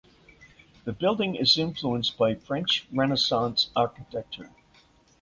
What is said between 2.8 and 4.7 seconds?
Renaissance architecture.